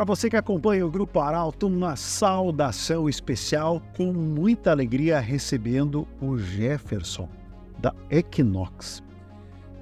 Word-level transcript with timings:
Para 0.00 0.06
você 0.06 0.30
que 0.30 0.36
acompanha 0.38 0.86
o 0.86 0.90
Grupo 0.90 1.20
Arauto, 1.20 1.66
uma 1.66 1.94
saudação 1.94 3.06
especial, 3.06 3.82
com 3.94 4.14
muita 4.14 4.70
alegria 4.70 5.20
recebendo 5.20 6.08
o 6.22 6.38
Jefferson, 6.38 7.28
da 7.78 7.94
Equinox. 8.08 9.02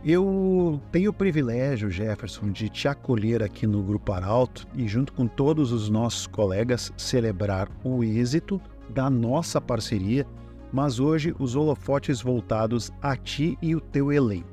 Eu 0.04 0.80
tenho 0.90 1.12
o 1.12 1.14
privilégio, 1.14 1.88
Jefferson, 1.88 2.50
de 2.50 2.68
te 2.68 2.88
acolher 2.88 3.44
aqui 3.44 3.64
no 3.64 3.80
Grupo 3.80 4.10
Arauto 4.10 4.66
e, 4.74 4.88
junto 4.88 5.12
com 5.12 5.28
todos 5.28 5.70
os 5.70 5.88
nossos 5.88 6.26
colegas, 6.26 6.92
celebrar 6.96 7.68
o 7.84 8.02
êxito 8.02 8.60
da 8.90 9.08
nossa 9.08 9.60
parceria, 9.60 10.26
mas 10.72 10.98
hoje 10.98 11.32
os 11.38 11.54
holofotes 11.54 12.20
voltados 12.20 12.90
a 13.00 13.14
ti 13.14 13.56
e 13.62 13.76
o 13.76 13.80
teu 13.80 14.12
elenco. 14.12 14.48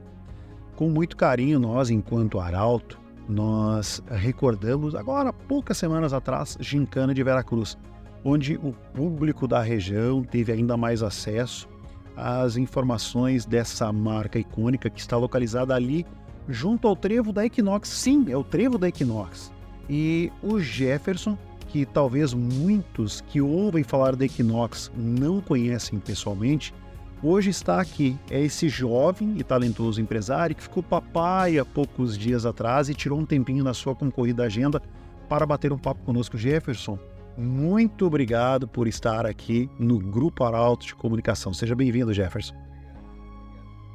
Com 0.76 0.92
muito 0.92 1.18
carinho, 1.18 1.60
nós, 1.60 1.90
enquanto 1.90 2.40
Arauto, 2.40 3.04
nós 3.28 4.02
recordamos, 4.10 4.96
agora, 4.96 5.34
poucas 5.34 5.78
semanas 5.78 6.14
atrás, 6.14 6.58
Gincana 6.60 7.14
de 7.14 7.24
Veracruz, 7.24 7.78
onde 8.24 8.58
o 8.58 8.74
público 8.94 9.48
da 9.48 9.62
região 9.62 10.24
teve 10.24 10.52
ainda 10.52 10.76
mais 10.78 11.04
acesso 11.04 11.68
às 12.16 12.58
informações 12.58 13.46
dessa 13.46 13.92
marca 13.92 14.40
icônica 14.40 14.90
que 14.90 15.00
está 15.00 15.18
localizada 15.18 15.76
ali 15.76 16.06
junto 16.48 16.88
ao 16.88 16.96
trevo 16.96 17.34
da 17.34 17.46
Equinox. 17.46 17.90
Sim, 17.90 18.26
é 18.30 18.38
o 18.38 18.44
trevo 18.44 18.78
da 18.78 18.88
Equinox. 18.88 19.52
E 19.90 20.32
o 20.42 20.60
Jefferson, 20.60 21.38
que 21.68 21.86
talvez 21.86 22.34
muitos 22.34 23.22
que 23.22 23.42
ouvem 23.42 23.84
falar 23.84 24.16
da 24.16 24.26
Equinox 24.26 24.92
não 24.96 25.42
conhecem 25.42 26.00
pessoalmente, 26.00 26.74
hoje 27.22 27.50
está 27.50 27.80
aqui. 27.80 28.18
É 28.30 28.40
esse 28.42 28.70
jovem 28.70 29.36
e 29.38 29.44
talentoso 29.44 30.02
empresário 30.02 30.56
que 30.56 30.64
ficou 30.64 30.84
papai 30.84 31.58
há 31.58 31.66
poucos 31.66 32.18
dias 32.18 32.46
atrás 32.46 32.90
e 32.90 32.94
tirou 32.94 33.20
um 33.20 33.26
tempinho 33.26 33.64
na 33.64 33.74
sua 33.74 33.96
concorrida 33.96 34.44
agenda 34.44 34.82
para 35.28 35.46
bater 35.46 35.74
um 35.74 35.78
papo 35.78 36.04
conosco. 36.04 36.38
Jefferson, 36.38 37.00
muito 37.38 38.06
obrigado 38.06 38.68
por 38.68 38.88
estar 38.88 39.26
aqui 39.26 39.70
no 39.78 40.00
Grupo 40.00 40.44
Arauto 40.44 40.86
de 40.86 40.96
Comunicação. 40.96 41.54
Seja 41.54 41.76
bem-vindo, 41.76 42.14
Jefferson. 42.14 42.56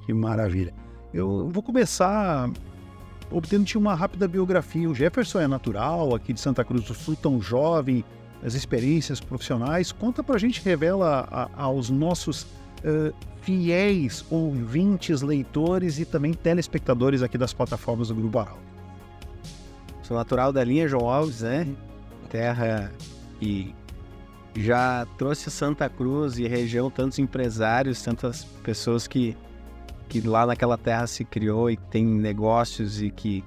Que 0.05 0.13
maravilha. 0.13 0.75
Eu 1.13 1.49
vou 1.51 1.63
começar 1.63 2.51
obtendo 3.31 3.65
uma 3.79 3.95
rápida 3.95 4.27
biografia. 4.27 4.89
O 4.91 4.95
Jefferson 4.95 5.41
é 5.41 5.47
natural 5.47 6.15
aqui 6.15 6.33
de 6.33 6.41
Santa 6.41 6.65
Cruz 6.65 6.85
do 6.85 6.95
Sul, 6.95 7.17
tão 7.17 7.41
jovem, 7.41 8.05
as 8.43 8.55
experiências 8.55 9.21
profissionais. 9.21 9.93
Conta 9.93 10.23
pra 10.23 10.39
gente, 10.39 10.63
revela 10.63 11.29
a, 11.31 11.63
aos 11.63 11.91
nossos 11.91 12.47
uh, 12.85 13.15
fiéis 13.43 14.25
ouvintes, 14.31 15.23
leitores 15.23 15.99
e 15.99 16.05
também 16.05 16.33
telespectadores 16.33 17.23
aqui 17.23 17.39
das 17.39 17.53
plataformas 17.53 18.09
do 18.09 18.15
Grupo 18.15 18.39
Arauto. 18.39 18.61
Sou 20.03 20.17
natural 20.17 20.53
da 20.53 20.65
linha 20.65 20.89
João 20.89 21.09
Alves, 21.09 21.43
né? 21.43 21.67
Terra 22.29 22.93
e 23.41 23.75
já 24.57 25.07
trouxe 25.17 25.51
Santa 25.51 25.89
Cruz 25.89 26.39
e 26.39 26.47
região 26.47 26.91
tantos 26.91 27.19
empresários, 27.19 28.03
tantas 28.03 28.45
pessoas 28.45 29.07
que, 29.07 29.37
que 30.09 30.21
lá 30.21 30.45
naquela 30.45 30.77
terra 30.77 31.07
se 31.07 31.25
criou 31.25 31.71
e 31.71 31.77
tem 31.77 32.05
negócios 32.05 33.01
e 33.01 33.11
que, 33.11 33.45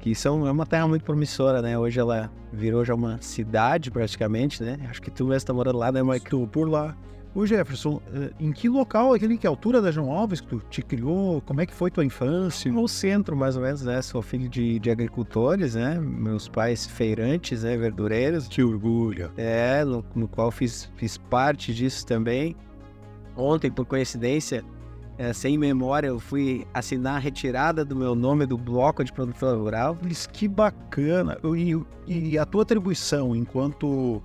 que 0.00 0.14
são 0.14 0.46
é 0.46 0.50
uma 0.50 0.66
terra 0.66 0.86
muito 0.86 1.04
promissora, 1.04 1.60
né? 1.60 1.76
Hoje 1.78 1.98
ela 1.98 2.30
virou 2.52 2.84
já 2.84 2.94
uma 2.94 3.20
cidade 3.20 3.90
praticamente, 3.90 4.62
né? 4.62 4.78
Acho 4.88 5.02
que 5.02 5.10
tu 5.10 5.24
mesmo 5.24 5.36
está 5.36 5.52
morando 5.52 5.78
lá, 5.78 5.90
né, 5.90 6.02
Mike? 6.02 6.26
Estou 6.26 6.46
por 6.46 6.68
lá. 6.68 6.96
Ô 7.34 7.44
Jefferson, 7.44 8.00
eh, 8.14 8.30
em 8.38 8.52
que 8.52 8.68
local, 8.68 9.12
aquele 9.12 9.36
que 9.36 9.44
altura 9.44 9.82
da 9.82 9.90
João 9.90 10.12
Alves 10.12 10.40
que 10.40 10.46
tu 10.46 10.62
te 10.70 10.80
criou? 10.80 11.40
Como 11.40 11.60
é 11.60 11.66
que 11.66 11.74
foi 11.74 11.90
tua 11.90 12.04
infância? 12.04 12.70
No 12.70 12.86
centro, 12.86 13.36
mais 13.36 13.56
ou 13.56 13.62
menos, 13.62 13.82
né? 13.82 14.00
Sou 14.02 14.22
filho 14.22 14.48
de, 14.48 14.78
de 14.78 14.88
agricultores, 14.88 15.74
né? 15.74 15.98
Meus 15.98 16.48
pais 16.48 16.86
feirantes, 16.86 17.64
né? 17.64 17.76
Verdureiros. 17.76 18.46
Que 18.46 18.62
orgulho. 18.62 19.32
É, 19.36 19.84
no, 19.84 20.04
no 20.14 20.28
qual 20.28 20.52
fiz, 20.52 20.88
fiz 20.94 21.18
parte 21.18 21.74
disso 21.74 22.06
também. 22.06 22.54
Ontem, 23.36 23.68
por 23.68 23.84
coincidência, 23.84 24.64
é, 25.18 25.32
sem 25.32 25.58
memória, 25.58 26.06
eu 26.06 26.20
fui 26.20 26.64
assinar 26.72 27.16
a 27.16 27.18
retirada 27.18 27.84
do 27.84 27.96
meu 27.96 28.14
nome 28.14 28.46
do 28.46 28.56
bloco 28.56 29.02
de 29.02 29.12
produtor 29.12 29.58
rural. 29.58 29.98
Mas 30.00 30.24
que 30.24 30.46
bacana! 30.46 31.36
E, 31.56 32.30
e 32.30 32.38
a 32.38 32.44
tua 32.44 32.62
atribuição 32.62 33.34
enquanto 33.34 34.22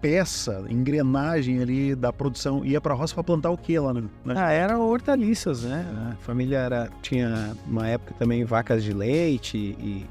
peça, 0.00 0.64
engrenagem 0.68 1.60
ali 1.60 1.94
da 1.94 2.12
produção. 2.12 2.64
Ia 2.64 2.80
para 2.80 2.94
a 2.94 2.96
roça 2.96 3.14
para 3.14 3.24
plantar 3.24 3.50
o 3.50 3.56
que 3.56 3.78
lá, 3.78 3.92
né? 3.92 4.04
Ah, 4.28 4.52
era 4.52 4.78
hortaliças, 4.78 5.62
né? 5.62 5.84
A 6.12 6.16
família 6.24 6.58
era, 6.58 6.90
tinha 7.02 7.56
uma 7.66 7.86
época 7.88 8.14
também 8.18 8.44
vacas 8.44 8.82
de 8.82 8.92
leite 8.92 9.56
e 9.56 10.06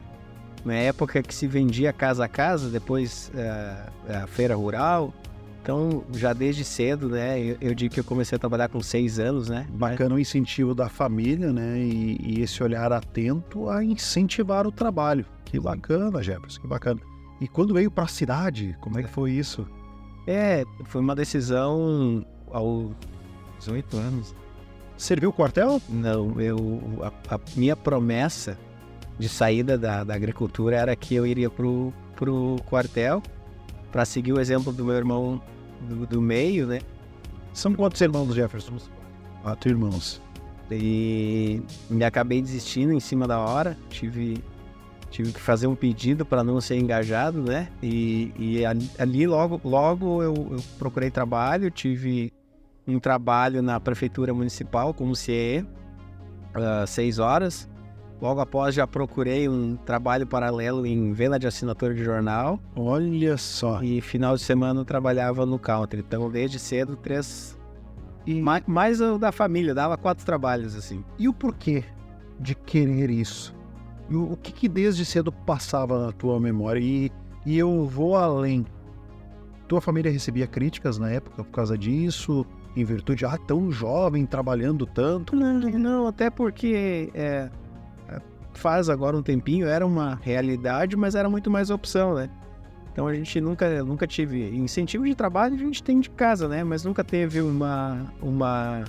uma 0.63 0.73
época 0.73 1.21
que 1.21 1.33
se 1.33 1.47
vendia 1.47 1.93
casa 1.93 2.25
a 2.25 2.27
casa, 2.27 2.69
depois 2.69 3.31
uh, 3.35 4.23
a 4.23 4.27
feira 4.27 4.55
rural. 4.55 5.13
Então, 5.61 6.03
já 6.13 6.31
desde 6.31 6.63
cedo, 6.63 7.09
né? 7.09 7.39
Eu, 7.39 7.57
eu, 7.59 7.73
digo 7.73 7.93
que 7.93 7.99
eu 7.99 8.03
comecei 8.03 8.35
a 8.35 8.39
trabalhar 8.39 8.69
com 8.69 8.81
seis 8.81 9.17
anos, 9.17 9.49
né? 9.49 9.65
Bacana 9.71 10.13
o 10.13 10.19
incentivo 10.19 10.75
da 10.75 10.89
família, 10.89 11.51
né? 11.51 11.79
E, 11.79 12.17
e 12.21 12.41
esse 12.41 12.61
olhar 12.61 12.91
atento 12.93 13.67
a 13.67 13.83
incentivar 13.83 14.67
o 14.67 14.71
trabalho. 14.71 15.25
Que 15.43 15.59
bacana, 15.59 16.21
Jefferson, 16.21 16.61
que 16.61 16.67
bacana. 16.67 17.01
E 17.39 17.47
quando 17.47 17.73
veio 17.73 17.91
para 17.91 18.05
a 18.05 18.07
cidade, 18.07 18.77
como 18.79 18.99
é 18.99 19.03
que 19.03 19.09
foi 19.09 19.31
isso? 19.31 19.67
É, 20.27 20.63
foi 20.85 21.01
uma 21.01 21.15
decisão 21.15 22.25
aos 22.51 22.91
18 23.59 23.97
anos. 23.97 24.35
Serviu 24.97 25.29
o 25.29 25.33
quartel? 25.33 25.81
Não, 25.89 26.39
eu 26.39 26.81
a, 27.01 27.35
a 27.35 27.39
minha 27.55 27.75
promessa 27.75 28.57
de 29.19 29.27
saída 29.27 29.77
da, 29.77 30.03
da, 30.03 30.13
agricultura 30.13 30.77
era 30.77 30.95
que 30.95 31.15
eu 31.15 31.25
iria 31.25 31.49
pro, 31.49 31.93
pro 32.15 32.57
quartel 32.65 33.21
para 33.91 34.05
seguir 34.05 34.33
o 34.33 34.39
exemplo 34.39 34.71
do 34.71 34.85
meu 34.85 34.95
irmão 34.95 35.41
do, 35.81 36.05
do, 36.05 36.21
meio, 36.21 36.65
né? 36.65 36.79
São 37.53 37.73
quantos 37.73 37.99
irmãos, 38.01 38.33
Jefferson? 38.33 38.77
Quatro 39.41 39.69
irmãos. 39.69 40.21
E 40.71 41.61
me 41.89 42.03
acabei 42.03 42.41
desistindo 42.41 42.91
em 42.91 42.99
cima 42.99 43.27
da 43.27 43.39
hora. 43.39 43.77
Tive 43.89 44.43
tive 45.15 45.31
que 45.31 45.39
fazer 45.39 45.65
um 45.65 45.75
pedido 45.75 46.25
para 46.25 46.43
não 46.43 46.59
ser 46.59 46.77
engajado, 46.77 47.41
né? 47.41 47.69
E, 47.81 48.33
e 48.37 48.63
ali 48.99 49.25
logo, 49.25 49.61
logo 49.63 50.21
eu, 50.21 50.33
eu, 50.51 50.63
procurei 50.77 51.09
trabalho, 51.09 51.71
tive 51.71 52.33
um 52.85 52.99
trabalho 52.99 53.61
na 53.61 53.79
prefeitura 53.79 54.33
municipal 54.33 54.93
como 54.93 55.15
CE, 55.15 55.65
uh, 56.53 56.85
seis 56.85 57.17
horas. 57.17 57.69
Logo 58.21 58.41
após 58.41 58.75
já 58.75 58.85
procurei 58.85 59.47
um 59.47 59.77
trabalho 59.77 60.27
paralelo 60.27 60.85
em 60.85 61.13
venda 61.13 61.39
de 61.39 61.47
assinatura 61.47 61.93
de 61.93 62.03
jornal. 62.03 62.59
Olha 62.75 63.37
só. 63.37 63.81
E 63.81 64.01
final 64.01 64.35
de 64.35 64.41
semana 64.41 64.81
eu 64.81 64.85
trabalhava 64.85 65.45
no 65.45 65.57
country. 65.57 66.03
Então 66.05 66.29
desde 66.29 66.59
cedo 66.59 66.97
três 66.97 67.57
e... 68.25 68.41
mais, 68.41 68.63
mais 68.67 68.99
o 68.99 69.17
da 69.17 69.31
família, 69.31 69.73
dava 69.73 69.97
quatro 69.97 70.25
trabalhos 70.25 70.75
assim. 70.75 71.05
E 71.17 71.29
o 71.29 71.33
porquê 71.33 71.85
de 72.37 72.53
querer 72.53 73.09
isso? 73.09 73.54
O 74.11 74.37
que, 74.37 74.51
que 74.51 74.67
desde 74.67 75.05
cedo 75.05 75.31
passava 75.31 76.05
na 76.05 76.11
tua 76.11 76.39
memória? 76.39 76.79
E, 76.79 77.11
e 77.45 77.57
eu 77.57 77.85
vou 77.85 78.15
além. 78.15 78.65
Tua 79.67 79.81
família 79.81 80.11
recebia 80.11 80.45
críticas 80.45 80.97
na 80.97 81.09
época 81.09 81.43
por 81.43 81.51
causa 81.51 81.77
disso? 81.77 82.45
Em 82.75 82.83
virtude, 82.83 83.25
ah, 83.25 83.37
tão 83.37 83.71
jovem, 83.71 84.25
trabalhando 84.25 84.85
tanto? 84.85 85.35
Não, 85.35 85.59
não 85.59 86.07
até 86.07 86.29
porque 86.29 87.09
é, 87.15 87.49
é, 88.07 88.21
faz 88.53 88.89
agora 88.89 89.17
um 89.17 89.23
tempinho, 89.23 89.65
era 89.65 89.85
uma 89.85 90.15
realidade, 90.21 90.95
mas 90.95 91.15
era 91.15 91.29
muito 91.29 91.49
mais 91.49 91.69
opção, 91.69 92.13
né? 92.13 92.29
Então 92.91 93.07
a 93.07 93.13
gente 93.13 93.41
nunca, 93.41 93.83
nunca 93.83 94.05
tive 94.05 94.55
incentivo 94.55 95.03
de 95.03 95.15
trabalho, 95.15 95.55
a 95.55 95.57
gente 95.57 95.83
tem 95.83 95.99
de 95.99 96.09
casa, 96.09 96.47
né? 96.47 96.63
Mas 96.63 96.85
nunca 96.85 97.03
teve 97.03 97.41
uma, 97.41 98.05
uma 98.21 98.85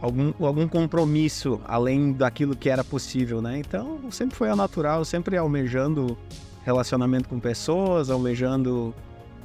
algum, 0.00 0.32
algum 0.44 0.68
compromisso 0.68 1.60
além 1.64 2.12
daquilo 2.12 2.56
que 2.56 2.68
era 2.68 2.84
possível, 2.84 3.40
né? 3.40 3.58
Então, 3.58 3.98
sempre 4.10 4.36
foi 4.36 4.50
ao 4.50 4.56
natural, 4.56 5.04
sempre 5.04 5.36
almejando 5.36 6.16
relacionamento 6.64 7.28
com 7.28 7.38
pessoas, 7.38 8.10
almejando 8.10 8.94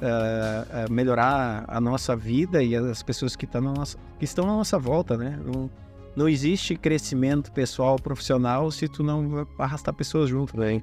uh, 0.00 0.88
uh, 0.88 0.92
melhorar 0.92 1.64
a 1.68 1.80
nossa 1.80 2.16
vida 2.16 2.62
e 2.62 2.74
as 2.74 3.02
pessoas 3.02 3.36
que, 3.36 3.46
tá 3.46 3.60
na 3.60 3.72
nossa, 3.72 3.96
que 4.18 4.24
estão 4.24 4.46
na 4.46 4.52
nossa 4.52 4.78
volta, 4.78 5.16
né? 5.16 5.38
Não, 5.44 5.70
não 6.14 6.28
existe 6.28 6.76
crescimento 6.76 7.50
pessoal, 7.52 7.96
profissional, 7.96 8.70
se 8.70 8.88
tu 8.88 9.02
não 9.02 9.46
arrastar 9.58 9.94
pessoas 9.94 10.28
junto, 10.28 10.58
né? 10.58 10.82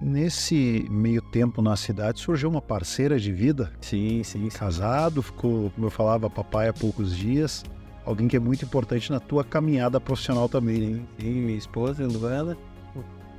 Nesse 0.00 0.86
meio 0.88 1.20
tempo 1.20 1.60
na 1.60 1.74
cidade 1.74 2.20
surgiu 2.20 2.48
uma 2.48 2.62
parceira 2.62 3.18
de 3.18 3.32
vida. 3.32 3.72
Sim, 3.80 4.22
sim. 4.22 4.48
sim. 4.48 4.56
Casado, 4.56 5.22
ficou, 5.22 5.70
como 5.70 5.86
eu 5.86 5.90
falava, 5.90 6.30
papai 6.30 6.68
há 6.68 6.72
poucos 6.72 7.16
dias 7.16 7.64
alguém 8.08 8.26
que 8.26 8.36
é 8.36 8.40
muito 8.40 8.64
importante 8.64 9.12
na 9.12 9.20
tua 9.20 9.44
caminhada 9.44 10.00
profissional 10.00 10.48
também, 10.48 10.78
né? 10.80 11.02
Sim, 11.20 11.30
minha 11.30 11.58
esposa, 11.58 12.06
Luana. 12.06 12.56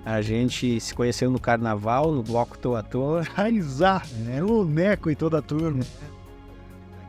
A 0.06 0.21
gente 0.21 0.80
se 0.80 0.94
conheceu 0.94 1.30
no 1.31 1.39
carnaval, 1.39 2.12
no 2.12 2.21
bloco 2.21 2.57
Toa 2.57 2.83
Toa. 2.83 3.24
Raizar, 3.24 4.06
é 4.30 4.44
o 4.44 4.63
Neco 4.63 5.10
e 5.10 5.16
toda 5.16 5.39
a 5.39 5.42
turma. 5.42 5.83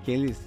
Aqueles. 0.00 0.40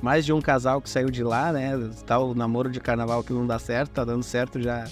Mais 0.00 0.24
de 0.24 0.32
um 0.32 0.40
casal 0.40 0.80
que 0.80 0.88
saiu 0.88 1.10
de 1.10 1.24
lá, 1.24 1.52
né? 1.52 1.72
Tá 2.06 2.18
o 2.18 2.32
namoro 2.32 2.70
de 2.70 2.80
carnaval 2.80 3.24
que 3.24 3.32
não 3.32 3.46
dá 3.46 3.58
certo, 3.58 3.90
tá 3.90 4.04
dando 4.04 4.22
certo 4.22 4.60
já 4.60 4.84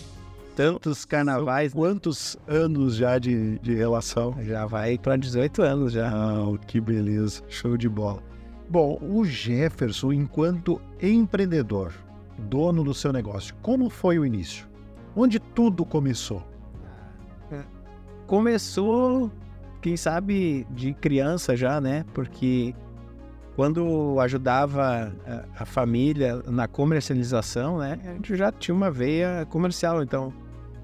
tantos 0.57 1.05
carnavais. 1.05 1.73
Quantos 1.73 2.37
anos 2.49 2.97
já 2.97 3.19
de, 3.19 3.59
de 3.61 3.75
relação? 3.75 4.37
Já 4.43 4.67
vai 4.67 4.99
para 4.99 5.17
18 5.17 5.63
anos 5.63 5.93
já. 5.93 6.11
Ah, 6.13 6.59
que 6.67 6.81
beleza, 6.81 7.43
show 7.49 7.77
de 7.77 7.89
bola. 7.89 8.23
Bom, 8.71 9.01
o 9.03 9.25
Jefferson, 9.25 10.13
enquanto 10.13 10.81
empreendedor, 11.03 11.93
dono 12.39 12.85
do 12.85 12.95
seu 12.95 13.13
negócio, 13.13 13.53
como 13.61 13.91
foi 13.91 14.17
o 14.17 14.25
início? 14.25 14.65
Onde 15.17 15.41
tudo 15.41 15.85
começou? 15.85 16.47
Começou, 18.29 19.29
quem 19.83 19.97
sabe, 19.97 20.65
de 20.71 20.95
criança 20.95 21.57
já, 21.57 21.81
né? 21.81 22.05
Porque 22.15 22.73
quando 23.57 24.21
ajudava 24.21 25.13
a, 25.27 25.63
a, 25.63 25.67
família 25.67 26.41
na 26.47 26.69
comercialização, 26.69 27.79
né? 27.79 27.99
A 28.05 28.13
gente 28.13 28.37
já 28.37 28.53
tinha 28.53 28.73
uma 28.73 28.89
veia 28.89 29.45
comercial. 29.51 30.01
Então, 30.01 30.33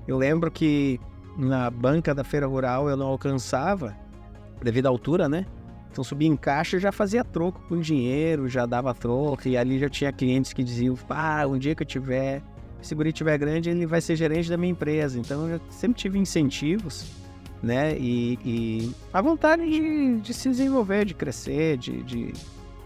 eu 0.09 0.19
lembro 0.19 0.50
que 0.50 0.99
na 1.39 1.71
banca 1.71 2.12
da 2.12 2.25
feira 2.25 2.49
rural 2.49 2.91
eu 2.91 2.97
não 2.97 3.06
alcançava, 3.06 3.97
devido 4.61 4.87
à 4.87 4.89
altura, 4.89 5.29
né? 5.29 5.47
Então 5.96 6.04
subia 6.04 6.28
em 6.28 6.37
caixa 6.37 6.78
já 6.78 6.93
fazia 6.93 7.25
troco 7.25 7.58
com 7.70 7.81
dinheiro, 7.81 8.46
já 8.50 8.66
dava 8.66 8.93
troco, 8.93 9.48
e 9.48 9.56
ali 9.56 9.78
já 9.78 9.88
tinha 9.88 10.12
clientes 10.12 10.52
que 10.52 10.62
diziam, 10.62 10.94
ah, 11.08 11.46
um 11.48 11.56
dia 11.56 11.75
que 11.75 11.82
eu 11.82 11.87
tiver, 11.87 12.43
se 12.82 12.93
o 12.93 12.96
guri 12.98 13.14
tiver 13.14 13.38
grande, 13.38 13.70
ele 13.70 13.87
vai 13.87 14.02
ser 14.02 14.14
gerente 14.14 14.50
da 14.50 14.58
minha 14.58 14.72
empresa. 14.72 15.19
Então 15.19 15.48
eu 15.48 15.58
sempre 15.70 15.98
tive 15.98 16.19
incentivos, 16.19 17.10
né? 17.62 17.96
E, 17.96 18.38
e 18.44 18.93
a 19.10 19.22
vontade 19.22 19.64
de, 19.64 20.20
de, 20.20 20.34
se 20.34 20.50
desenvolver, 20.50 21.06
de 21.06 21.14
crescer, 21.14 21.78
de, 21.78 22.02
de, 22.02 22.34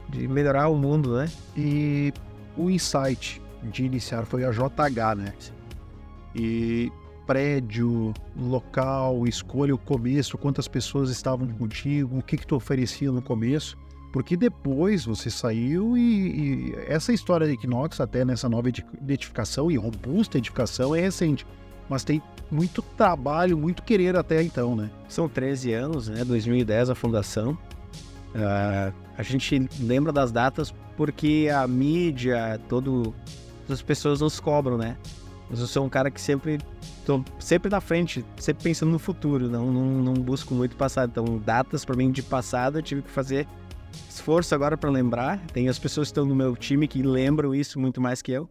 de 0.09 0.29
melhorar 0.29 0.69
o 0.69 0.77
mundo, 0.77 1.17
né? 1.17 1.29
E 1.57 2.13
o 2.57 2.71
insight 2.71 3.43
de 3.65 3.87
iniciar 3.87 4.25
foi 4.25 4.45
a 4.45 4.53
JH, 4.53 5.17
né? 5.17 5.35
E 6.33 6.93
prédio, 7.31 8.13
local, 8.37 9.25
escolha 9.25 9.73
o 9.73 9.79
começo, 9.79 10.37
quantas 10.37 10.67
pessoas 10.67 11.11
estavam 11.11 11.47
contigo, 11.47 12.19
o 12.19 12.23
que, 12.25 12.37
que 12.37 12.45
tu 12.45 12.57
oferecia 12.57 13.13
no 13.13 13.23
começo. 13.23 13.79
Porque 14.13 14.37
depois 14.37 15.05
você 15.05 15.31
saiu 15.31 15.97
e, 15.97 16.01
e 16.01 16.75
essa 16.89 17.13
história 17.13 17.47
da 17.47 17.53
Equinox, 17.53 18.01
até 18.01 18.25
nessa 18.25 18.49
nova 18.49 18.69
identificação 18.69 19.71
e 19.71 19.77
robusta 19.77 20.39
edificação, 20.39 20.93
é 20.93 21.01
recente. 21.01 21.47
Mas 21.89 22.03
tem 22.03 22.21
muito 22.51 22.83
trabalho, 22.83 23.57
muito 23.57 23.85
querer 23.85 24.17
até 24.17 24.43
então, 24.43 24.75
né? 24.75 24.91
São 25.09 25.29
13 25.29 25.73
anos, 25.73 26.09
né? 26.09 26.25
2010 26.25 26.91
a 26.91 26.97
fundação. 26.97 27.53
Uh, 28.35 28.93
a 29.17 29.23
gente 29.23 29.69
lembra 29.79 30.11
das 30.11 30.33
datas 30.33 30.75
porque 30.97 31.49
a 31.55 31.65
mídia, 31.69 32.61
todo, 32.69 33.15
as 33.69 33.83
pessoas 33.83 34.21
nos 34.21 34.41
cobram, 34.41 34.77
né? 34.77 34.97
Mas 35.51 35.59
eu 35.59 35.67
sou 35.67 35.85
um 35.85 35.89
cara 35.89 36.11
que 36.11 36.21
sempre 36.21 36.59
tô 37.05 37.23
sempre 37.41 37.69
na 37.69 37.81
frente, 37.81 38.25
sempre 38.37 38.63
pensando 38.63 38.93
no 38.93 38.99
futuro, 38.99 39.49
não, 39.49 39.71
não, 39.71 39.85
não 39.85 40.15
busco 40.15 40.55
muito 40.55 40.77
passado. 40.77 41.11
Então, 41.11 41.39
datas 41.39 41.85
para 41.85 41.97
mim 41.97 42.13
de 42.13 42.23
passado 42.23 42.79
eu 42.79 42.83
tive 42.83 43.03
que 43.03 43.11
fazer 43.11 43.49
esforço 44.09 44.55
agora 44.55 44.77
para 44.77 44.89
lembrar. 44.89 45.39
Tem 45.53 45.69
as 45.69 45.79
pessoas 45.79 46.09
que 46.09 46.13
estão 46.13 46.25
no 46.25 46.35
meu 46.35 46.57
time 46.57 46.87
que 46.87 47.03
lembram 47.03 47.53
isso 47.53 47.81
muito 47.81 48.01
mais 48.01 48.23
que 48.23 48.31
eu. 48.31 48.49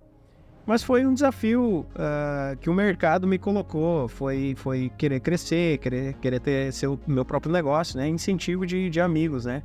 Mas 0.65 0.83
foi 0.83 1.05
um 1.05 1.13
desafio 1.13 1.85
uh, 1.95 2.55
que 2.59 2.69
o 2.69 2.73
mercado 2.73 3.25
me 3.25 3.39
colocou, 3.39 4.07
foi, 4.07 4.53
foi 4.55 4.91
querer 4.97 5.19
crescer, 5.19 5.79
querer, 5.79 6.13
querer 6.15 6.39
ter 6.39 6.71
seu 6.73 6.99
meu 7.07 7.25
próprio 7.25 7.51
negócio, 7.51 7.97
né? 7.97 8.07
Incentivo 8.07 8.67
de, 8.67 8.87
de 8.89 9.01
amigos, 9.01 9.45
né? 9.45 9.63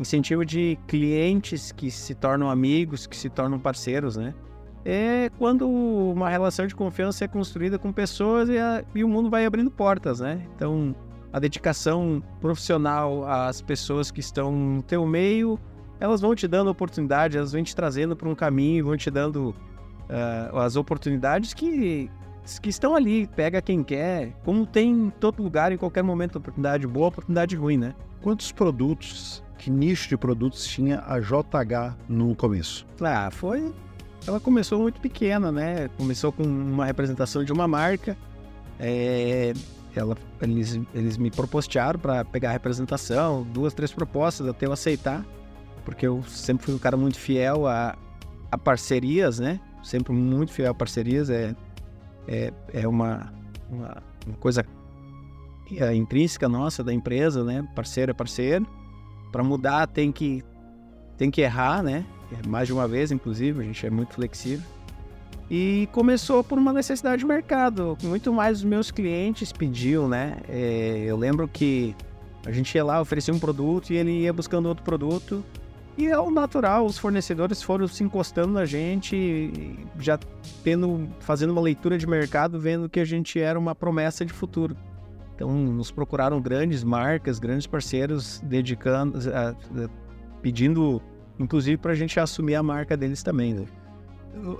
Incentivo 0.00 0.46
de 0.46 0.78
clientes 0.86 1.72
que 1.72 1.90
se 1.90 2.14
tornam 2.14 2.48
amigos, 2.48 3.06
que 3.06 3.16
se 3.16 3.28
tornam 3.28 3.58
parceiros, 3.58 4.16
né? 4.16 4.32
É 4.88 5.28
quando 5.36 5.68
uma 5.68 6.30
relação 6.30 6.64
de 6.64 6.74
confiança 6.74 7.24
é 7.24 7.28
construída 7.28 7.76
com 7.76 7.92
pessoas 7.92 8.48
e, 8.48 8.56
a, 8.56 8.84
e, 8.94 9.02
o 9.02 9.08
mundo 9.08 9.28
vai 9.28 9.44
abrindo 9.44 9.68
portas, 9.68 10.20
né? 10.20 10.46
Então, 10.54 10.94
a 11.32 11.40
dedicação 11.40 12.22
profissional 12.40 13.24
às 13.28 13.60
pessoas 13.60 14.12
que 14.12 14.20
estão 14.20 14.52
no 14.52 14.82
teu 14.82 15.04
meio, 15.04 15.58
elas 15.98 16.20
vão 16.20 16.36
te 16.36 16.46
dando 16.46 16.70
oportunidade, 16.70 17.36
elas 17.36 17.50
vão 17.50 17.64
te 17.64 17.74
trazendo 17.74 18.14
para 18.14 18.28
um 18.28 18.34
caminho, 18.34 18.84
vão 18.84 18.96
te 18.96 19.10
dando 19.10 19.50
uh, 20.08 20.56
as 20.58 20.76
oportunidades 20.76 21.52
que, 21.52 22.08
que 22.62 22.68
estão 22.68 22.94
ali. 22.94 23.26
Pega 23.26 23.60
quem 23.60 23.82
quer, 23.82 24.34
como 24.44 24.64
tem 24.64 24.92
em 24.92 25.10
todo 25.10 25.42
lugar, 25.42 25.72
em 25.72 25.76
qualquer 25.76 26.04
momento, 26.04 26.36
oportunidade 26.36 26.86
boa, 26.86 27.08
oportunidade 27.08 27.56
ruim, 27.56 27.76
né? 27.76 27.92
Quantos 28.22 28.52
produtos, 28.52 29.42
que 29.58 29.68
nicho 29.68 30.08
de 30.08 30.16
produtos 30.16 30.64
tinha 30.64 31.02
a 31.08 31.18
JH 31.18 31.96
no 32.08 32.36
começo? 32.36 32.86
Ah, 33.00 33.30
foi 33.32 33.74
ela 34.26 34.40
começou 34.40 34.80
muito 34.80 35.00
pequena, 35.00 35.52
né? 35.52 35.88
Começou 35.96 36.32
com 36.32 36.42
uma 36.42 36.84
representação 36.84 37.44
de 37.44 37.52
uma 37.52 37.68
marca. 37.68 38.16
É, 38.78 39.52
ela, 39.94 40.16
eles, 40.42 40.78
eles 40.92 41.16
me 41.16 41.30
propostearam 41.30 41.98
para 41.98 42.24
pegar 42.24 42.50
a 42.50 42.52
representação, 42.52 43.44
duas, 43.44 43.72
três 43.72 43.92
propostas 43.92 44.46
até 44.46 44.66
eu 44.66 44.72
aceitar, 44.72 45.24
porque 45.84 46.06
eu 46.06 46.22
sempre 46.24 46.66
fui 46.66 46.74
um 46.74 46.78
cara 46.78 46.96
muito 46.96 47.18
fiel 47.18 47.66
a, 47.66 47.96
a 48.50 48.58
parcerias, 48.58 49.38
né? 49.38 49.60
Sempre 49.82 50.12
muito 50.12 50.52
fiel 50.52 50.72
a 50.72 50.74
parcerias. 50.74 51.30
É, 51.30 51.54
é, 52.26 52.52
é 52.72 52.88
uma, 52.88 53.32
uma, 53.70 54.02
uma 54.26 54.36
coisa 54.38 54.66
é, 55.76 55.94
intrínseca 55.94 56.48
nossa 56.48 56.82
da 56.82 56.92
empresa, 56.92 57.44
né? 57.44 57.66
Parceiro 57.74 58.10
é 58.10 58.14
parceiro. 58.14 58.66
Para 59.30 59.44
mudar 59.44 59.86
tem 59.86 60.10
que 60.10 60.44
tem 61.16 61.30
que 61.30 61.40
errar, 61.40 61.82
né? 61.82 62.04
Mais 62.46 62.66
de 62.66 62.72
uma 62.72 62.86
vez, 62.88 63.10
inclusive, 63.10 63.60
a 63.60 63.64
gente 63.64 63.86
é 63.86 63.90
muito 63.90 64.14
flexível. 64.14 64.64
E 65.50 65.88
começou 65.92 66.42
por 66.42 66.58
uma 66.58 66.72
necessidade 66.72 67.20
de 67.20 67.26
mercado. 67.26 67.96
Muito 68.02 68.32
mais 68.32 68.58
os 68.58 68.64
meus 68.64 68.90
clientes 68.90 69.52
pediam, 69.52 70.08
né? 70.08 70.38
É, 70.48 71.04
eu 71.06 71.16
lembro 71.16 71.46
que 71.46 71.94
a 72.44 72.50
gente 72.50 72.74
ia 72.74 72.84
lá, 72.84 73.00
oferecia 73.00 73.32
um 73.32 73.38
produto 73.38 73.90
e 73.92 73.96
ele 73.96 74.22
ia 74.22 74.32
buscando 74.32 74.66
outro 74.66 74.84
produto. 74.84 75.44
E 75.96 76.08
é 76.08 76.18
o 76.18 76.30
natural, 76.30 76.84
os 76.84 76.98
fornecedores 76.98 77.62
foram 77.62 77.88
se 77.88 78.04
encostando 78.04 78.52
na 78.52 78.66
gente, 78.66 79.78
já 79.98 80.18
tendo, 80.62 81.08
fazendo 81.20 81.50
uma 81.50 81.60
leitura 81.62 81.96
de 81.96 82.06
mercado, 82.06 82.60
vendo 82.60 82.88
que 82.88 83.00
a 83.00 83.04
gente 83.04 83.40
era 83.40 83.58
uma 83.58 83.74
promessa 83.74 84.24
de 84.24 84.32
futuro. 84.32 84.76
Então, 85.34 85.50
nos 85.50 85.90
procuraram 85.90 86.40
grandes 86.40 86.84
marcas, 86.84 87.38
grandes 87.38 87.66
parceiros, 87.66 88.40
dedicando, 88.44 89.18
pedindo 90.42 91.00
inclusive 91.38 91.76
para 91.76 91.92
a 91.92 91.94
gente 91.94 92.18
assumir 92.18 92.54
a 92.54 92.62
marca 92.62 92.96
deles 92.96 93.22
também. 93.22 93.54
Né? 93.54 93.66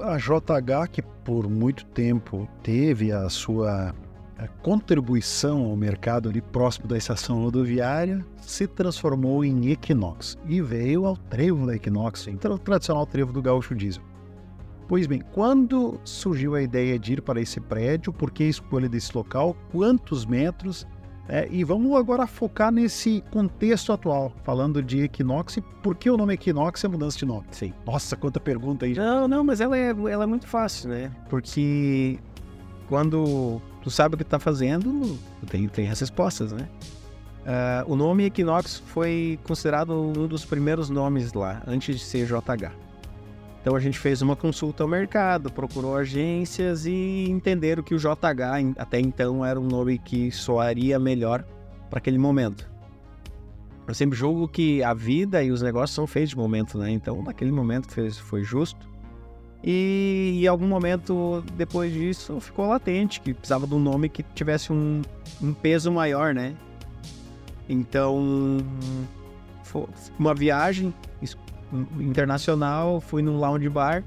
A 0.03 0.17
JH, 0.17 0.89
que 0.91 1.03
por 1.03 1.49
muito 1.49 1.85
tempo 1.87 2.49
teve 2.63 3.13
a 3.13 3.29
sua 3.29 3.95
a 4.39 4.47
contribuição 4.47 5.65
ao 5.65 5.77
mercado 5.77 6.29
ali 6.29 6.43
próximo 6.43 6.87
da 6.87 6.99
estação 6.99 7.43
rodoviária, 7.43 8.25
se 8.41 8.67
transformou 8.67 9.45
em 9.45 9.71
Equinox 9.71 10.37
e 10.47 10.61
veio 10.61 11.07
ao 11.07 11.17
trevo 11.17 11.67
da 11.67 11.75
Equinox, 11.75 12.27
então 12.29 12.53
o 12.53 12.59
tradicional 12.59 13.07
trevo 13.07 13.33
do 13.33 13.41
gaúcho 13.41 13.75
diesel. 13.75 14.03
Pois 14.89 15.07
bem, 15.07 15.21
quando 15.33 15.99
surgiu 16.05 16.55
a 16.55 16.63
ideia 16.63 16.99
de 16.99 17.15
ir 17.15 17.23
para 17.23 17.41
esse 17.41 17.61
prédio, 17.61 18.13
por 18.13 18.31
que 18.31 18.45
a 18.45 18.49
escolha 18.49 18.89
desse 18.89 19.17
local, 19.17 19.57
quantos 19.73 20.25
metros 20.25 20.87
é, 21.29 21.49
e 21.51 21.65
vamos 21.65 21.97
agora 21.97 22.27
focar 22.27 22.71
nesse 22.71 23.23
contexto 23.33 23.93
atual, 23.93 24.33
falando 24.45 24.83
de 24.83 25.03
Equinox. 25.03 25.59
Por 25.83 25.97
que 25.97 26.09
o 26.09 26.17
nome 26.17 26.35
Equinox 26.35 26.85
é 26.85 26.89
mudança 26.89 27.19
de 27.19 27.27
nome? 27.27 27.45
Sim. 27.51 27.73
Nossa, 27.85 28.17
quanta 28.17 28.39
pergunta 28.39 28.87
aí. 28.87 28.95
Não, 28.95 29.27
não, 29.27 29.43
mas 29.43 29.61
ela 29.61 29.77
é, 29.77 29.89
ela 29.89 30.25
é 30.25 30.27
muito 30.27 30.47
fácil, 30.47 30.89
né? 30.89 31.11
Porque 31.29 32.19
quando 32.89 33.61
tu 33.83 33.91
sabe 33.91 34.15
o 34.15 34.19
que 34.19 34.25
tu 34.25 34.29
tá 34.29 34.39
fazendo, 34.39 35.19
tem, 35.49 35.67
tem 35.69 35.89
as 35.89 35.99
respostas, 35.99 36.53
né? 36.53 36.69
Uh, 37.47 37.93
o 37.93 37.97
nome 37.97 38.25
Equinox 38.25 38.83
foi 38.87 39.39
considerado 39.45 39.93
um 39.93 40.27
dos 40.27 40.45
primeiros 40.45 40.91
nomes 40.91 41.33
lá, 41.33 41.63
antes 41.67 41.99
de 41.99 42.05
ser 42.05 42.27
JH. 42.27 42.73
Então 43.67 43.75
a 43.75 43.81
gente 43.81 43.99
fez 43.99 44.23
uma 44.23 44.37
consulta 44.37 44.85
ao 44.85 44.89
mercado, 44.89 45.51
procurou 45.51 45.97
agências 45.97 46.87
e 46.87 47.27
entenderam 47.29 47.83
que 47.83 47.97
o 47.97 47.99
JH 47.99 48.79
até 48.79 49.01
então 49.01 49.45
era 49.45 49.59
um 49.59 49.67
nome 49.67 49.99
que 49.99 50.31
soaria 50.31 51.01
melhor 51.01 51.45
para 51.91 51.99
aquele 51.99 52.17
momento. 52.17 52.71
Eu 53.85 53.93
sempre 53.93 54.17
julgo 54.17 54.47
que 54.47 54.85
a 54.85 54.95
vida 54.95 55.43
e 55.43 55.51
os 55.51 55.63
negócios 55.63 55.97
são 55.97 56.07
feitos 56.07 56.31
de 56.31 56.37
momento, 56.37 56.79
né? 56.79 56.93
Então 56.93 57.21
naquele 57.25 57.51
momento 57.51 57.91
fez, 57.91 58.17
foi 58.17 58.45
justo. 58.45 58.89
E 59.65 60.43
em 60.45 60.47
algum 60.47 60.69
momento 60.69 61.43
depois 61.57 61.93
disso 61.93 62.39
ficou 62.39 62.69
latente 62.69 63.21
que 63.21 63.35
precisava 63.35 63.67
de 63.67 63.75
um 63.75 63.81
nome 63.81 64.09
que 64.09 64.23
tivesse 64.23 64.73
um, 64.73 65.03
um 65.43 65.53
peso 65.53 65.91
maior, 65.91 66.33
né? 66.33 66.55
Então, 67.69 68.59
foi 69.65 69.87
uma 70.17 70.37
viagem, 70.37 70.95
internacional, 72.01 73.01
fui 73.01 73.23
num 73.23 73.39
lounge 73.39 73.69
bar, 73.69 74.05